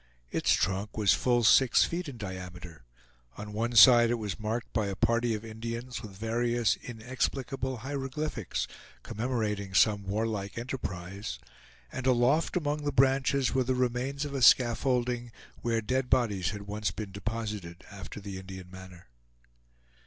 [0.31, 2.85] Its trunk was full six feet in diameter;
[3.37, 8.67] on one side it was marked by a party of Indians with various inexplicable hieroglyphics,
[9.03, 11.37] commemorating some warlike enterprise,
[11.91, 16.63] and aloft among the branches were the remains of a scaffolding, where dead bodies had
[16.63, 19.07] once been deposited, after the Indian manner.